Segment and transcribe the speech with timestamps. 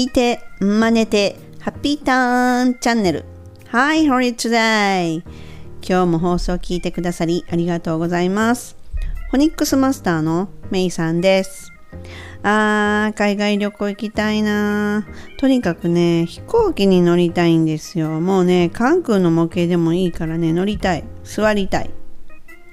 [0.00, 3.26] 聞いて、真似て、ハッピーターンチャンネル。
[3.70, 5.22] Hi, how are you today?
[5.86, 8.78] 今日も放送を聞いてくださりありがとうございます。
[9.30, 11.70] フォニックスマスターのメイさんです。
[12.42, 15.06] あー、海外旅行行きたいな
[15.38, 18.20] とにかくね、飛行機に乗りたいんですよ。
[18.20, 21.04] もうね、関空の模型でもいいからね、乗りたい。
[21.24, 21.90] 座りたい。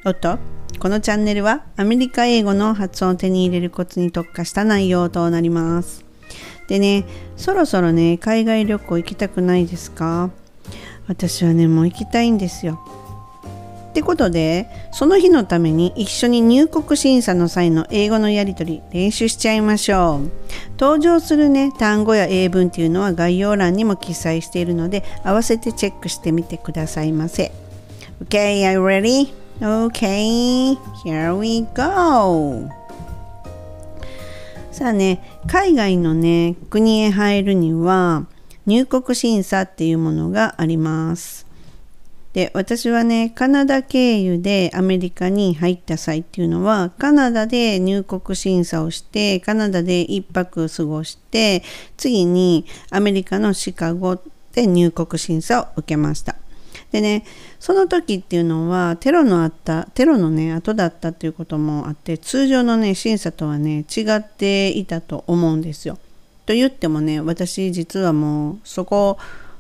[0.06, 0.40] おっと
[0.80, 6.07] このチャンネルはアメリカ英語の発音を手に入れるコツに特化した内容となります。
[6.68, 10.30] でね、そろそろね、海外旅行行きたくないですか？
[11.08, 12.80] 私はね、もう行きたいんですよ。
[13.90, 20.30] ってことで、その日のために一緒に入国審査の際の英語のやり取り練習しちゃいましょう。
[20.80, 27.52] 登場するね、単語や英文っていうのは概要欄にも記載しているので、合わせてチェックしてみてくださいませ。
[28.24, 29.34] OK, are you ready?
[29.60, 32.70] OK here we go!
[34.78, 38.28] さあね、海外のね、国へ入るには
[38.68, 41.48] 入国審査っていうものがあります。
[42.34, 51.64] で、私はね、カナダ経由でアメリカに入った際っていうのは、カナダで入国審査をして、カナダで1泊過ごして、
[51.98, 56.36] 次にアメリカのシカゴで入国審査を受けました。
[56.92, 57.26] でね
[57.60, 65.98] その時っていうのはテロのあったテロのね後だったっていうこともあって通常のね審査とはね違っていたと思うんですよ。
[66.46, 69.18] と言ってもね私実はもうそこ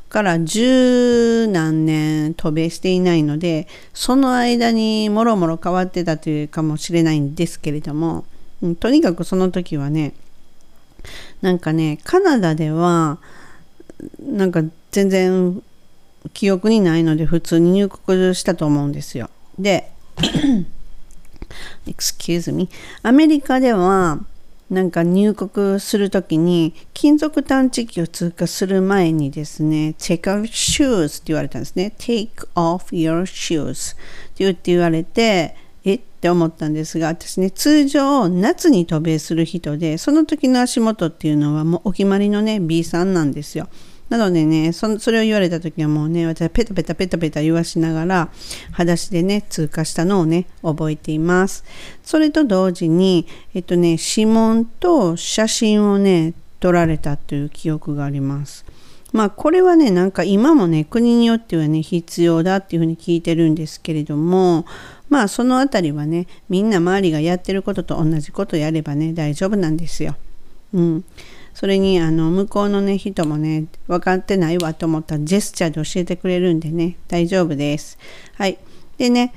[0.07, 8.23] から十何年渡米していないのでその間にもろもろ変わってたというかもしれないんですけれども、
[8.61, 10.13] うん、とにかくその時はね
[11.41, 13.19] なんかねカナダでは
[14.19, 14.61] なんか
[14.91, 15.61] 全然
[16.33, 19.29] 記憶にないので普通に入国したと思うんですよ。
[19.57, 19.91] で、
[21.85, 22.69] excuse me
[23.03, 24.19] アメリカでは
[24.69, 31.93] なんか入国するときに金属探知機を通過する前にですね take off shoes って言われたんですね。
[31.97, 33.95] take off your shoes っ
[34.35, 35.55] て言って言われて
[35.85, 35.95] え？
[35.95, 43.69] って思ったんですが私ね通常夏に渡米する人でその時の足元っていうのはもうお決まりのね B さんなんですよ。
[44.09, 48.29] なのでねそ、それを言われた時はもうね、私はペタペタペタペタ言わしながら、
[48.71, 51.63] 裸足でね、通過したのをね、覚えています。
[52.03, 58.65] それと同時に、えっとね、指紋と写真をね、撮られたという記憶があります。
[59.13, 64.65] まあこれはねなんか今もね国によってはね必要だっていうふうに聞いてるんですけれども
[65.09, 70.15] まあそのあたりはねみんな周りがやってることと同じことやればね大丈夫なんですよ。
[70.73, 71.05] うん、
[71.57, 77.97] それにあの向こうのね人もね分かってないわと思ったらジェスチャーで教えてくれるんでね大丈夫です。
[78.35, 78.59] はい。
[78.99, 79.33] でね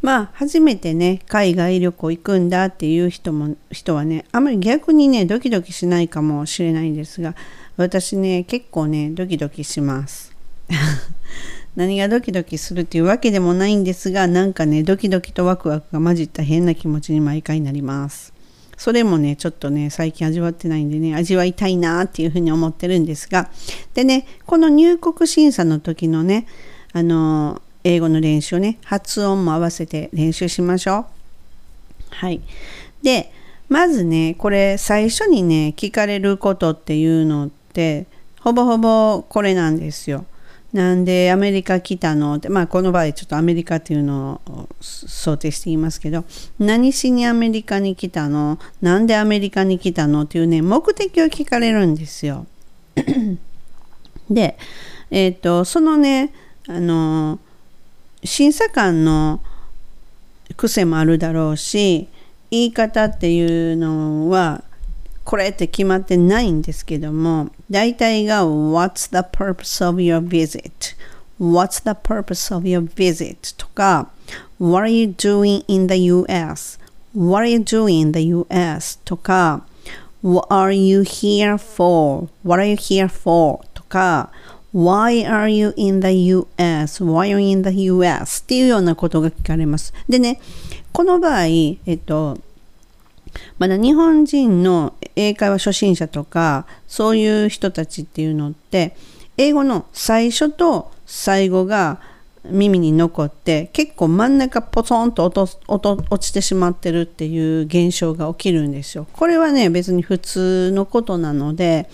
[0.00, 7.34] まあ初めてね海外旅行行くんだっていう人も人はねあまり逆にねドキドキしないかもしれないんですが
[7.76, 10.36] 私ね結構ねドキドキします。
[11.74, 18.35] 何がドキドキするっていうわけでもないんですがなんかねドキドキとワクワクが混じった変な気持ちに毎回なります。
[18.76, 23.48] それもね、ちょっとね、最近味わってないんでね、味わいたいなっていうふうに思ってるんですが、
[23.94, 26.46] でね、この入国審査の時のね、
[26.92, 31.04] あの、英語の練習ね、発音も合わせて練習しましょう。
[32.10, 32.40] はい。
[33.02, 33.32] で、
[33.68, 38.06] まずね、これ最初にね、聞かれることっていうのって、
[38.40, 40.24] ほぼほぼこれなんですよ。
[40.72, 46.24] なんでアメリカ来たのって、まあこの場合ちょっとアメリカっていうのを想定していますけど、
[46.58, 48.58] 何しにアメリカに来たの？
[48.82, 52.46] なんでアメリカに来たのっていうね、目的を聞かれるんですよ。
[54.30, 54.58] で、
[55.10, 56.32] えっ、ー、と、そのね、
[56.68, 57.38] あの、
[58.24, 59.40] 審査官の
[60.56, 62.08] 癖もあるだろうし、
[62.50, 64.62] 言い方っていうのは
[65.25, 73.55] これって決まってないんですけども、大体が What's the purpose of your visit?What's the purpose of your visit?
[73.57, 74.09] とか
[74.59, 78.99] What are you doing in the US?What are you doing in the US?
[79.05, 79.63] とか
[80.23, 83.61] What are you here for?What are you here for?
[83.73, 84.31] とか
[84.73, 86.07] Why are you in the
[86.57, 88.41] US?Why are you in the US?
[88.43, 89.93] っていうようなことが聞かれます。
[90.07, 90.39] でね、
[90.93, 92.37] この場合、えっと、
[93.58, 98.96] まだ日本人の英会話初心者とかそういう人たちっていうのって
[99.36, 102.00] 英語の最初と最後が
[102.50, 109.06] 耳に残って結構真ん中ポツンと落と落ちてしまってるっていう現象が起きるんですよ。
[109.12, 111.88] これはね別に普通のことなので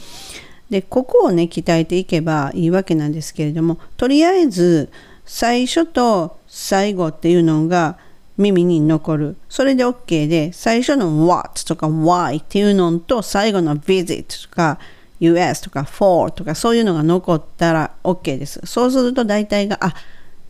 [0.71, 4.91] でここをね鍛えていけばいいわけなんですけれどもとりあえず
[5.25, 7.97] 最初と最後っていうのが
[8.38, 9.37] 耳に残る。
[9.49, 14.79] それで OK で、最初の what とか why っていうのと最後の visit とか
[15.20, 18.61] US とか for とかそういうのが残ったら OK です。
[18.64, 19.94] そうすると大体が、あ、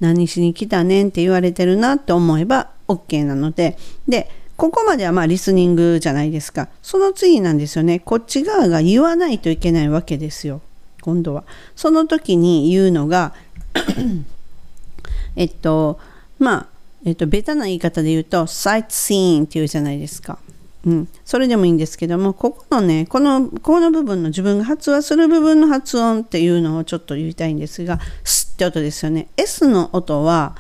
[0.00, 3.76] 何しに来たねんって言われてるなって思えば OK なので、
[4.08, 6.68] で、ここまではまあリスニングじゃないですか。
[6.82, 8.00] その次なんですよね。
[8.00, 10.60] こっち側が言わないといけないわけですよ。
[11.00, 11.44] 今度は。
[11.74, 13.34] その時に言うのが
[15.36, 15.98] えっと、
[16.38, 16.66] まあ、
[17.04, 20.38] えっと、ベタな言い方で言うと、サイトシーンっていうじゃないですか。
[20.84, 29.28] うん、それでもいいんですけども、ここのね、この、この部分の自分が発話する部分の発音っていうのをちょっと言いたいんですが、スって音ですよね。
[29.36, 30.56] S の音は、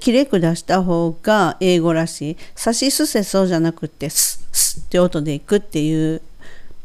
[0.00, 2.36] きれく出した方が英語らしい。
[2.54, 6.22] さしすせそうじゃなくて、ス、スって音でいくっていう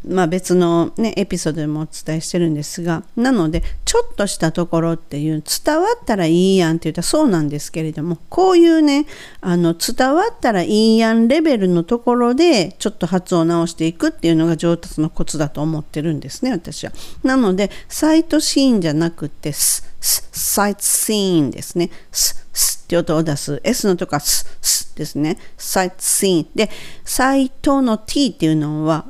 [0.07, 9.06] まあ、別の、ね、エピソードでもお伝えしてるんですがなのでちょっとしたところっていう伝わったらいいやんって言ったらそうなんですけれどもこういうね
[9.42, 16.92] あの伝わったらいいやんレベルのところでちょっと発音を直していくっていうのが上達のコツだと思ってるんですね私は。
[17.24, 21.92] なのでサイトシーンじゃなくてススサイトシーンですね。
[22.12, 23.62] ススって音を出す。
[23.63, 25.38] S のとこはススですね。
[25.57, 26.47] サイトシーン。
[26.56, 26.69] で、
[27.06, 29.06] サイトの T っていうのは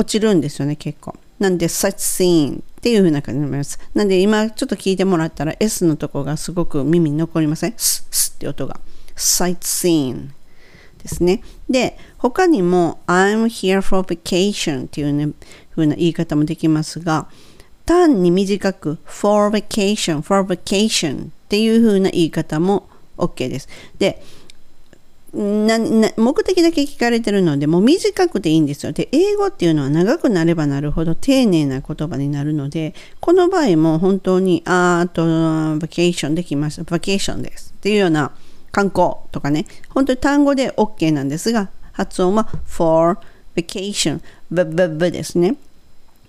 [0.00, 1.14] 落ちるんですよね、結構。
[1.38, 3.78] なんで、such scene っていう風な感じになります。
[3.94, 7.74] なんで、今ちょっと聞いてもらったら S のとこがすごく耳に残りません？
[7.76, 8.80] スッスって音が。
[9.16, 10.28] sight scene
[11.02, 11.42] ですね。
[11.68, 15.32] で、他にも I'm here for vacation っていうね、
[15.70, 17.28] 風な言い方もできますが、
[17.84, 22.88] 単に短く for vacation, for vacation っていう風な言い方も
[23.18, 23.68] OK です。
[23.98, 24.22] で、
[25.32, 28.92] なな目的だけ聞かれてるのでもう短くていいんですよ。
[28.92, 37.74] で英語っていうのは長くなればなるほど丁寧な言葉になるのでこの場合も本当にあーとバケーションできましたバケーションです。
[37.76, 38.32] っていうような
[38.72, 39.66] 観光とかね。
[39.90, 43.18] 本当に単語で OK なんですが発音は for
[43.54, 45.54] vacation ブブブですね。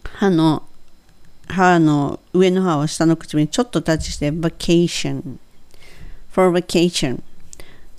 [0.03, 0.63] 歯の
[1.47, 5.37] 歯の上の歯を下の口にちょっとタッチして vacation
[6.31, 7.21] for vacation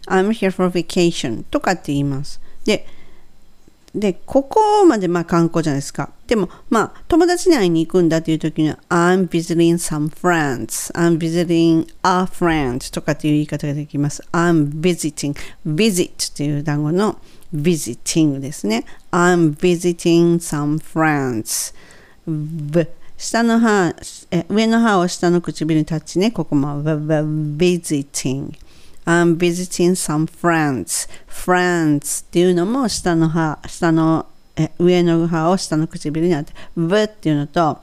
[0.06, 2.40] I'm here for vacation とかって言います。
[2.64, 2.86] で、
[3.94, 6.10] で、ここまでまあ観光じゃないですか。
[6.26, 10.90] でも、まあ、友達に会いに行くんだっていう時には、I'm visiting some friends.
[10.94, 14.22] I'm visiting a friend とかっていう言い方ができます。
[14.32, 15.36] I'm visiting.
[15.66, 17.18] visit っていう単語の
[17.54, 18.86] visiting ですね。
[19.10, 21.74] I'm visiting some friends.
[22.26, 22.86] v
[23.18, 23.94] 下の歯、
[24.48, 26.30] 上の歯を下の唇にタッチね。
[26.30, 28.52] ここも visiting。
[29.04, 31.08] I'm visiting some friends.
[31.28, 34.26] friends っていうのも下の歯、下の
[34.56, 37.78] え上の歯を下の唇にあって、v っていうのと、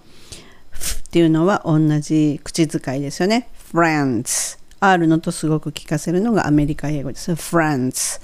[0.72, 3.50] f っていうのは同じ口使いですよね。
[3.74, 4.58] friends。
[4.80, 7.32] R のとすごく聞かせるのがアメリカ英語です。
[7.32, 8.22] friends。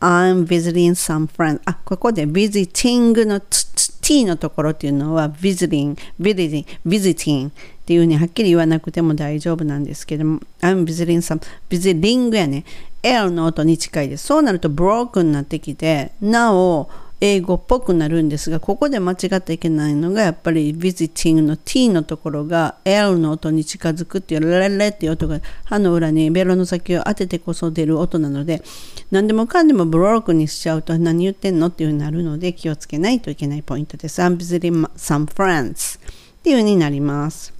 [0.00, 1.60] I'm visiting some friends.
[1.64, 7.50] あ、ここで visiting の t のところっていうのは visiting, visiting, visiting
[7.86, 11.40] っていうね、はっきり言わなくても大丈夫なんですけども、I'm visiting some,
[11.70, 12.64] visiting やね、
[13.04, 14.26] L の音に近いです。
[14.26, 16.90] そうなると broken になってきて、なお、
[17.20, 28.64] 英語っぽくなるんですが、ここで間違っていけないのが、やっぱり visiting の t のところが L の音に近づくっていうレレレっていう音が歯の裏にベロの先を当ててこそ出る音なので、
[29.12, 34.20] 何でもかんでもブロークにしちゃうと何言ってんのっていう風になるので気をつけないといけないポイントです。
[34.20, 36.02] I'm visiting some friends っ
[36.42, 37.55] ていう風になります。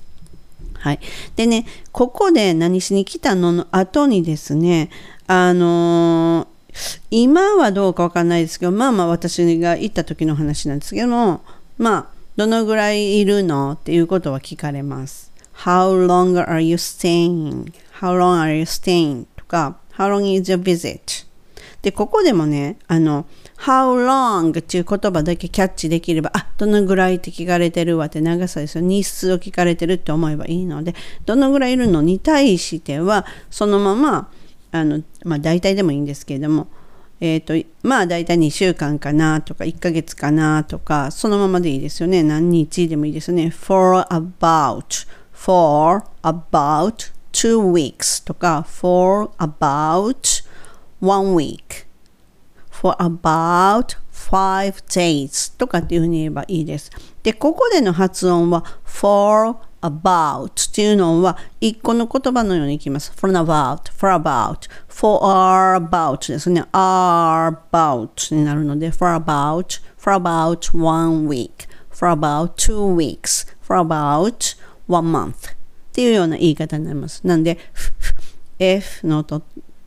[0.87, 1.00] はい。
[1.35, 4.88] でね、ここで何しに来たのの後にですね、
[5.26, 6.57] あのー
[7.11, 11.43] 今はどうかわかんないですけど、まあまあ私が行った時の話なんですけども、
[11.78, 15.33] まあ、どのぐらいいるのっていうことは聞かれます。
[15.55, 19.25] How long are you staying?How long are you staying?
[19.37, 21.26] とか、How long is your visit?
[21.81, 23.25] で、ここでもね、あの、
[23.59, 24.59] How long?
[24.59, 28.85] っていう言葉だけキャッチできれば、あ、どのぐらいって聞かれてるわって長さですよ。
[28.85, 30.95] 日数を聞かれてるって思えばいいので、
[31.25, 34.31] どのぐらいいるのに対しては、そのまま、
[34.73, 36.69] あの、まあ、大体でもいいんですけれども、
[37.21, 42.23] えっ、ー、と、まあ大体2週間かなとか1ヶ月かなとか、そのままでいいですよね。
[42.23, 43.51] 何日でもいいですよね。
[43.51, 50.45] for about, for about two weeks とか、for about
[51.01, 51.86] one week,
[52.75, 56.92] for about five days とかっていうふうに言えばいいです。
[57.24, 63.12] で、ここでの発音は for about っていうのは一個の言葉のようにいきます。
[63.16, 66.63] for about, for about, for about ですね。
[66.72, 74.56] are about になるので for about, for about one week, for about two weeks, for about
[74.88, 75.56] one month っ
[75.94, 77.25] ていうような言い方になります。
[77.25, 77.58] なんで
[78.60, 79.42] F の音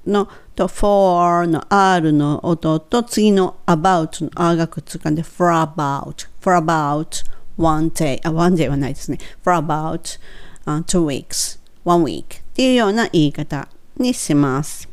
[0.05, 7.25] のと for の R の音と次の about の R がくっつかんで for about, for about
[7.57, 9.17] one day, あ、one day はないですね。
[9.43, 10.19] for about、
[10.65, 14.89] uh, two weeks, one week っていうような言い方にします。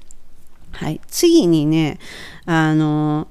[0.72, 1.00] はい。
[1.06, 1.98] 次にね、
[2.44, 3.28] あの、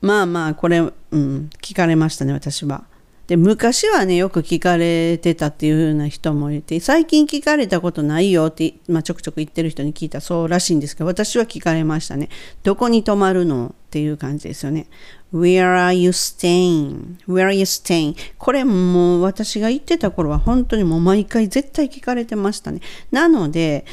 [0.00, 0.84] まあまあ、これ、う
[1.18, 2.84] ん、聞かれましたね、私は。
[3.30, 12.28] で昔はねよく聞かれてたっていう風な人もいて最近聞かれたことないよって、まあ、ちょくちょく言ってる人に聞いたそうらしいんですけど私は聞かれましたね。
[12.64, 13.68] どこに泊まるの？
[13.68, 14.88] っていう感じですよね。
[15.32, 17.18] Where are you staying?
[17.28, 18.16] Where are you staying?
[18.36, 22.80] これもう私が言ってた頃は本当にもう毎回絶対聞かれてましたね。
[23.12, 23.84] なので、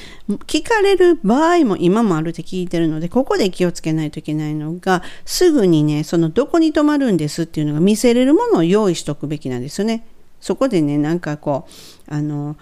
[0.47, 10.07] 聞かれる場合も今もあるって聞いてるので、ここで気をつけないといけないのが、すぐにね、そのどこに泊まるんですっていうのが見せれるものを用意しとくべきなんですよね。
[10.41, 11.67] そこでね、なんかこ
[12.09, 12.57] う、あの、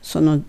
[0.00, 0.40] その、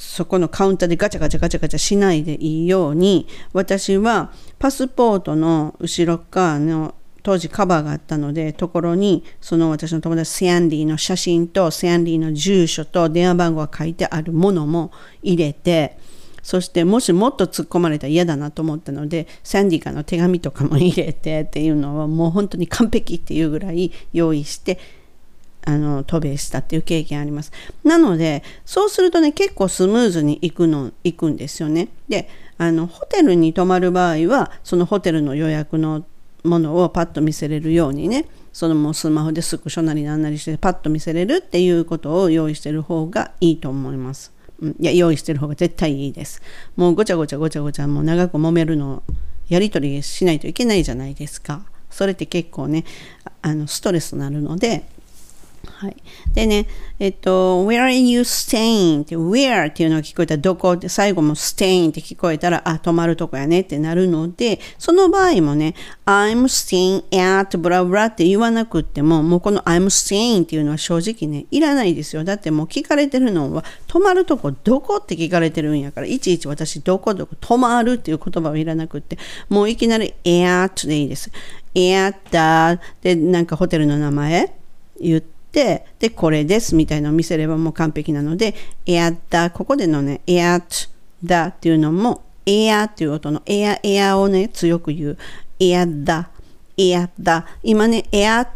[0.00, 14.90] そこのカウンターでガチャガチャガチャガチャしないでいいように私はパスポートの後ろ側の当時カバーがあったのでところにその私の友達セアンディの写真とセアンディの住所と電話番号が書いてあるものも
[15.22, 15.98] 入れて
[16.42, 24.78] そしてもしもっと突っ込まれたら嫌だなと思ったのでサンディからの手紙とかも入れてっていうのはもう本当に完璧っていうぐらい用意して
[25.64, 27.52] あの渡米したっていう経験あります。
[27.84, 31.88] なのでそうするとね結構スムーズに行くの行くんですよね。
[32.08, 36.04] であのホテルに泊まる場合はそのホテルの予約の
[36.44, 44.32] ものをパッと見せれるようにねそのもうスマホでスクショなりなんなりしてパッと見せれるっていうことを用意してる方がいいと思います。
[44.60, 46.42] うん、いや用意してる方が絶対いいです。
[46.76, 49.02] もうごちゃごちゃごちゃごちゃもう長く揉めるの
[49.48, 51.62] やり取りしないといけないじゃないですか。
[51.90, 52.84] それって結構ね
[53.42, 54.84] あのストレスになるので
[55.66, 55.96] はい。
[56.32, 56.66] でね、
[56.98, 59.02] えっと、where are you staying?
[59.02, 60.72] って、where っていうのが聞こえたら、どこ？
[60.72, 65.74] って、最後も staying って聞こえたら、あ、泊まるとこやねってなるので、その場合もね、
[66.06, 72.24] I'm staying at ブラブラって言わなくっても、もうこの I'm staying っていうのは正直ね、いらないですよ。
[72.24, 81.30] だってもう聞かれてるのは、泊まるとこどこって聞かれてるんやから、いちいち私どこどこ泊まるっていう言葉はいらなくって、もういきなり at でいいです。
[81.74, 84.54] at で、なんかホテルの名前
[85.00, 88.54] 言って、で、で、これですみたいなのを見せればもう完璧なので、
[88.86, 90.62] エアだ、ここでのね、エア
[91.24, 95.18] だっていうのも、エアっていう音のエア、エアをね、強く言う。
[95.58, 96.30] エアだ、
[96.76, 97.46] エアだ。
[97.62, 98.46] 今ね、エア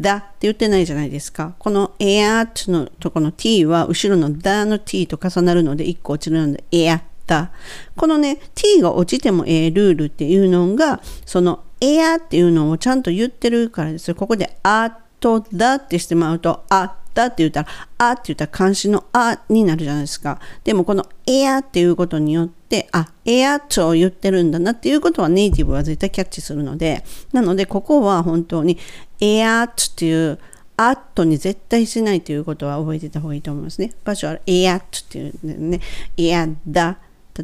[0.00, 1.54] だって言ってないじゃないですか。
[1.58, 7.50] このエアのとこの t は後ろのだの t と重なるので1個落ちるのでエアだ。
[7.96, 14.14] このね、t が落ちてもええルールっていうのが、そのエアっていうのをちゃんと言ってるからですよ。
[14.14, 17.68] ここであとだってしてまうと、あったって言ったら、
[17.98, 20.40] あって言ったら漢詞のあになるじゃないですか。
[20.64, 28.78] でもこのエアっていうことによって、あ、エアと言ってるんだなっていうことはネイティブは絶対キャッチするので、なのでここは本当に
[29.20, 30.38] エアっていう
[30.76, 33.94] アットに絶対しないということは覚えてた方がいいと思いますね。
[34.04, 35.80] 場所はエアっていうね、
[36.16, 36.98] エアだ。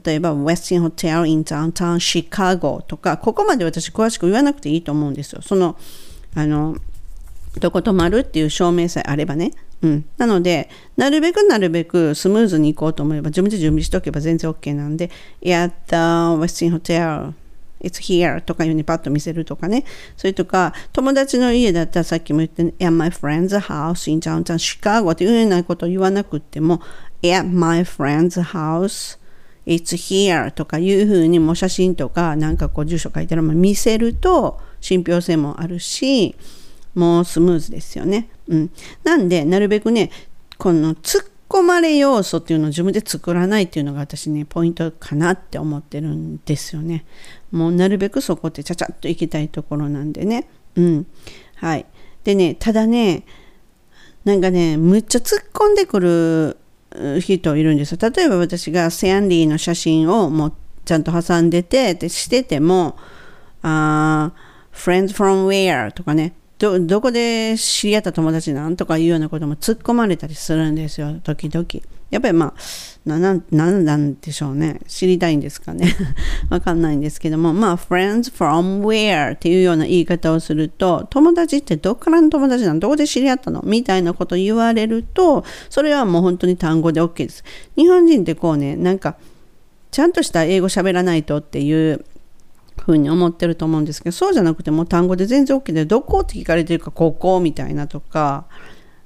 [0.05, 5.43] 例えば、ウェスティンホテルインダウンタウンシカゴとか、ここまで私詳しく言わなくていいと思うんですよ。
[5.43, 5.77] その、
[6.35, 6.77] あの、
[7.61, 9.53] どこ泊まるっていう証明さえあればね。
[9.83, 10.05] うん。
[10.17, 17.05] なので、なるべくなるべくスムーズに行こうと思えば、自分で準備しておけば全然 OK なんで、やった、ウェスティンホテル、
[17.83, 19.85] It's here とかいうふうにパッと見せるとかね。
[20.17, 26.81] それとか、友達の家だったらさっきも言った、at my friend's house in downtown Chicago っていうようなことを言わなくても、
[27.23, 29.19] at my friend's house
[29.67, 36.35] It's here とかいうふうにも写真とかなんかこう住所書いてあるの見せると信憑性もあるし、
[36.95, 38.29] もうスムーズですよね。
[38.49, 38.71] うん。
[39.05, 40.11] なんで、なるべくね、
[40.59, 47.05] この突っ込まれ要素っていうのを自分で作らないっていうのが私ね、ポイントかなって思ってるんですよね。
[47.51, 50.49] もうなるべくそこってちゃちゃっと行きたいところなんでね。
[50.77, 51.07] うん。
[51.57, 51.87] はい。
[52.25, 53.25] でね、ただね、
[54.25, 56.57] なんかね、むっちゃ突っ込んでくる
[57.21, 57.99] 人いるんですよ。
[58.01, 60.53] 例えば私がセアンディの写真をもう
[60.85, 62.97] ちゃんと挟んでて、でしてても、
[63.63, 64.33] あ
[64.73, 71.67] friends from where とかね、ど、どこで知り合った友達なんとかいうようなことも突っ込まれたりするんですよ、時々。
[72.11, 74.81] やっぱりまあ、な、んなんでしょうね。
[74.87, 75.97] 知りたいんですかね。
[76.51, 83.63] わかんないんですけども、まあ、friends from where っていうような言い方をすると、友達ってどっからの友達なのどこで知り合ったの？
[83.65, 87.45] みたいなこと言われると、それはもう本当に単語で OK です。
[87.77, 89.17] 日本人ってこうね、なんか、
[89.91, 92.05] ちゃんとした英語喋らないとっていう
[92.85, 98.47] ふうに思ってると思うんですけどそうじゃなくてもう単語で全然 OK でどこって聞かれてるかここみたいなとか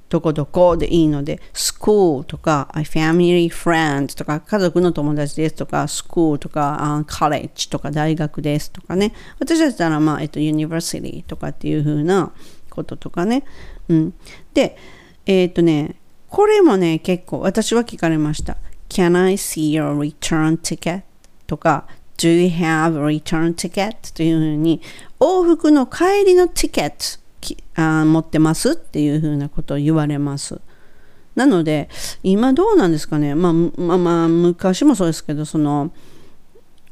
[0.08, 12.32] どこどこでいいので school とか family friend とか家族の友達ですとか school とか college とか大学ですとかね私だったらまあ、えっと、university とかっていうふうな
[12.76, 13.42] こととかね。
[13.88, 14.14] うん、
[14.52, 14.76] で、
[15.24, 15.96] えっ、とね、
[16.28, 18.58] これもね、結構私は聞かれました。
[18.88, 21.02] Can I see your return ticket?
[21.46, 24.14] とか、Do you have a return ticket?
[24.14, 24.80] というふうに、
[25.20, 27.26] 往復の帰りのティケット
[27.74, 30.60] あ持ってますっていうふうなことを言われます。
[31.34, 31.88] なので、
[32.22, 33.34] 今どうなんですかね。
[33.34, 35.92] まあ、まあ、まあ、昔もそうですけど、その、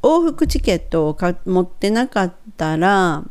[0.03, 3.23] 往復チケットを持ってなかったら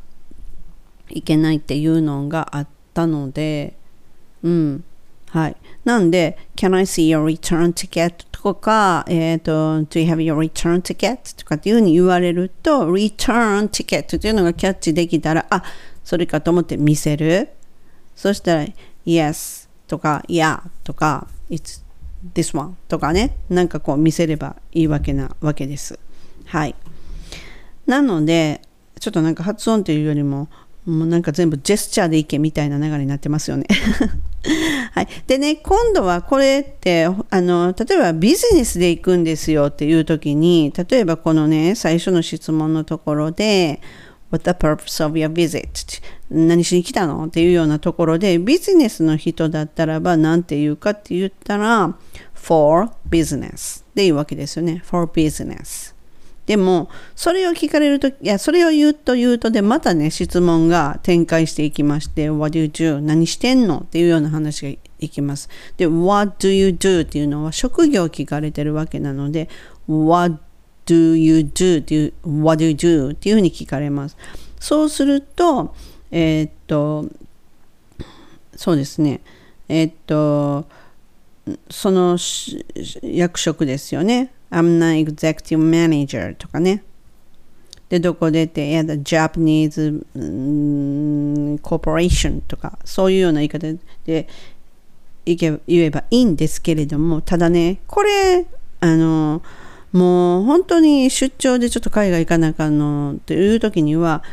[1.08, 3.76] いけないっていうのがあったので、
[4.42, 4.84] うん。
[5.34, 5.56] はい。
[5.84, 8.24] なんで、Can I see your return ticket?
[8.30, 11.36] とか、えっ、ー、と、Do you have your return ticket?
[11.36, 15.64] とかっていうふうに言われると、return ticket っていうのがキャッチできたら、あ、
[16.04, 17.48] それかと思って見せる。
[18.14, 18.66] そしたら、
[19.04, 21.82] Yes とか、Yeah とか、It's
[22.32, 25.98] this one とかね、なんかこう見せればいいわけなわけです。
[26.46, 26.76] はい。
[27.86, 28.62] なので、
[29.00, 30.48] ちょっとなんか発音というよりも、
[30.86, 33.66] もうなんか全部ジェスチャーでいけみたいな流れになってますよね。
[34.92, 35.08] はい。
[35.26, 43.80] でね、今度はこれって、あの、例えばビジネスで行くんですよっていう時に、例えばこのね、最初の質問のところで、
[44.30, 46.02] What the purpose of your visit?
[46.30, 51.96] 何しに来たのっていうようなところで、ビジネスの人だったらば何て言うかって言ったら、
[52.34, 54.82] for business でいうわけですよね。
[54.84, 55.93] for business。
[56.46, 63.00] でも、それを聞かれると、いや、それを言うと言うとで、またね、質問が展開していきまして、What do you do?
[63.00, 63.78] 何してんの？
[63.78, 65.48] っていうような話がいきます。
[65.78, 67.02] で、What do you do?
[67.02, 69.48] っていうのは職業を聞かれてるわけなので、
[69.88, 70.38] What
[70.84, 71.80] do you do?
[71.80, 73.12] っていう、What do you do?
[73.12, 74.16] っていうふうに聞かれます。
[74.60, 75.74] そうすると、
[76.10, 77.08] えー、っと、
[78.54, 79.22] そうですね、
[79.68, 80.66] えー、っと、
[81.70, 82.18] その
[83.02, 84.33] 役職ですよね。
[84.50, 86.84] I'm not executive manager とかね。
[87.88, 93.66] で、どこ出て、やだ、Japanese、うん、corporation とか、そういうような言い方
[94.04, 94.26] で
[95.26, 98.46] 言えばいいんですけれども、ただね、これ、
[98.80, 99.42] あの、
[99.92, 104.24] もう本当に出張でちょっと海外行かなあかんのという時には、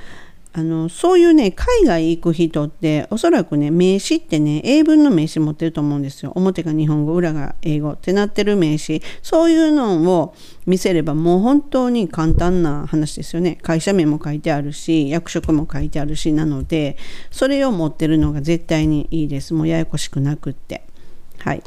[0.53, 6.33] あのそういうね海外行く人っておそらくね名詞ってね英文の名詞持ってると思うんですよ。
[6.35, 10.35] 表が日本語裏が英語ってなってる名詞そういうのを
[10.65, 13.59] 見せればもう本当に簡単な話ですよね。
[13.61, 16.97] 会社名も書いてあるし役職も書いてあるしなので
[17.31, 19.53] それを持ってるのが絶対にいいです。
[19.53, 20.83] もうややこしくなくって。
[21.37, 21.63] はい。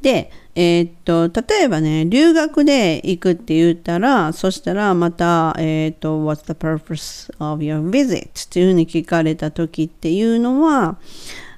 [0.00, 8.46] でえー、っと、例えばね、留学で行くって言ったら、そしたらまた、えー、っと、What's the purpose of your visit?
[8.46, 10.96] っていうふうに聞かれた時っていうのは、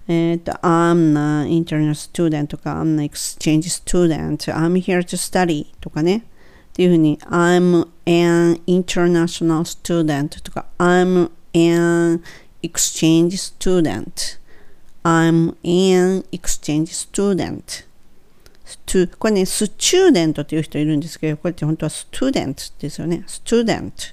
[0.08, 6.24] え、っと、I'm an international student とか、I'm an exchange student, I'm here to study とかね。
[6.70, 12.20] っていうふうに、I'm an international student とか、I'm an
[12.64, 14.40] exchange student,
[15.04, 17.87] I'm an exchange student
[19.18, 23.24] これね、スチューデントっていう人いるんですけど、これって本当はスチューデントですよね。
[23.26, 24.04] スチューデント。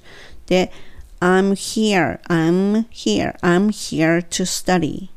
[0.48, 0.72] で、
[1.20, 5.10] I'm here, I'm here, I'm here to study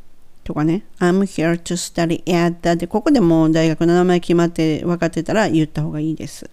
[0.45, 6.49] とかね、I'm here to study at the で、ここでもう大学の名前決まって分かってたら言った方がいいです。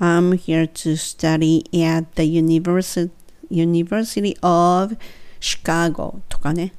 [0.00, 3.10] I'm here to study at the University,
[3.50, 4.96] University of
[5.40, 6.72] Chicago とかね、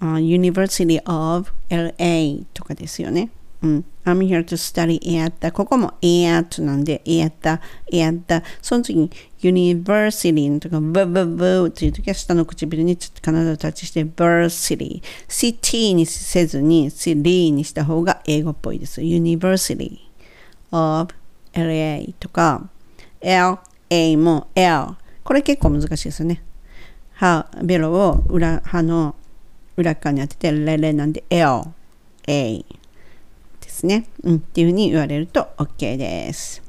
[0.00, 3.30] uh, University of LA とかですよね。
[3.62, 3.84] うん。
[4.04, 7.60] I'm here to study at ここも at なんで at
[7.92, 19.02] at その次に university のとかブブブっていう時は下の唇に必ずタッチして versity city にせずに city にした方が英語っぽいです。
[19.02, 19.98] university
[20.70, 21.14] of
[21.52, 22.68] LA とか
[23.20, 26.42] LA も L これ結構難しいですよね。
[27.12, 29.14] 歯ベロを裏歯の
[29.76, 31.62] 裏側に当ててレレなんで L
[32.26, 32.64] A
[33.80, 34.06] ですね。
[34.24, 36.62] うん、っていうふうに言われると OK です。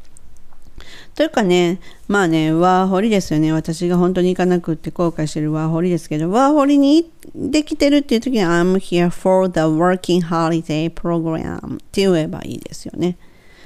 [1.13, 3.52] というかね、まあね、ワーホリですよね。
[3.52, 13.17] 私が本当に行かなくって後悔してるワーホリですけど、ワーホリにできてるっていう時に I'm here for the working holiday program って言えばいいですよね。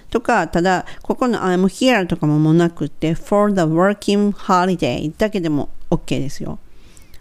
[0.10, 6.58] とか、ただ、ここの I'm here とかももなくて for the working holiday だけでも OK ですよ。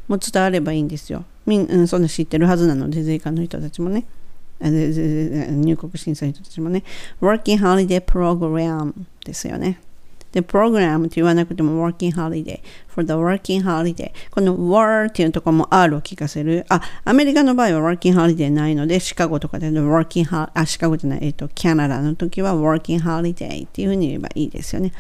[0.09, 1.25] もう伝わればいいんですよ。
[1.45, 4.07] みん、そんな知ってるはずなので、税関の人たちもね。
[4.61, 6.83] 入国審査人たちもね、
[7.21, 8.93] Working Holiday Program
[9.25, 9.81] ですよね。
[10.35, 16.67] で、プログラムって言わなくても working holiday for the working holiday この war っていうところも R を聞かせる。
[16.69, 24.93] あ、アメリカの場合は working holiday ないので、シカゴとかで working holiday、あ、シカゴじゃない、えっと、キャナダの時は working holiday っていうふうに言えばいいですよね。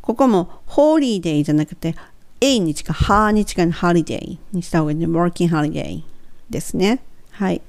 [0.00, 1.94] ここも holiday じゃなくて
[2.40, 5.04] A に近い、はに近い holiday にした方がいいね。
[5.04, 6.02] working holiday
[6.48, 7.00] ですね。
[7.32, 7.60] はい。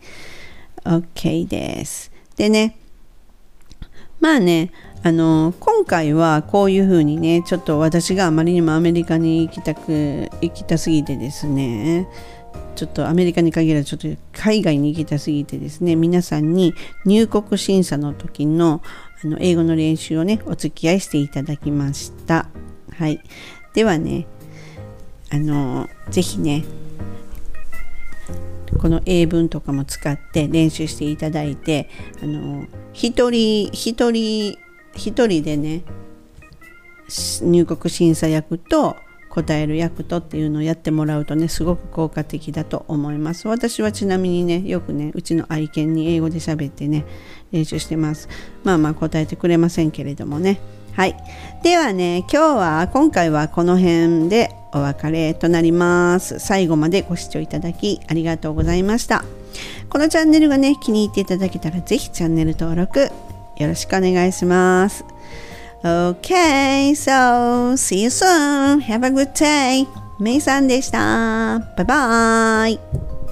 [0.84, 2.12] OK です。
[2.36, 2.78] でね、
[4.20, 4.72] まあね、
[5.06, 12.08] あの今回はこういうふうにねちょっと私があまりにもアメリカに行きたく行きたすぎてですね
[12.76, 16.74] ちょっとアメリカに限らずちょっと海外に行きたすぎてですね皆さんに
[17.06, 18.82] 入国審査の時の
[19.24, 22.48] あの英語の練習をねお付き合いしていただきました
[22.98, 23.22] はい
[23.74, 24.26] ではね
[25.32, 26.64] あのぜひね
[28.80, 31.90] この英文とかも使って練習していただいて
[32.22, 34.58] あの一人一人
[34.96, 35.84] 一人でね
[37.42, 38.96] 入国審査役と
[39.30, 43.48] 答える役とっていうのをやってもらうとねすごく効果的だと思います。
[43.48, 47.06] 私はちなみにねよくねうちの愛犬に英語で喋ってね
[47.52, 48.30] 練習してます。
[48.64, 50.60] まあまあ答えてくれませんけれどもね。
[50.96, 51.16] はい
[51.64, 59.24] ではね今日は今回はこの辺でお別れとなります最後までご視聴いただきありがとうございました
[59.90, 63.10] このチャンネルがね気に入っていただけたらぜひチャンネル登録
[63.58, 65.06] よろしくお願いします
[65.84, 68.80] Okay, so see you soon.
[68.80, 69.86] Have a good day.
[70.18, 71.60] メイさんでした。
[71.60, 73.23] バイバイ。